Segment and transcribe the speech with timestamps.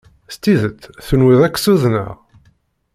[0.33, 2.09] S tidet tenwiḍ ad k-ssudneɣ?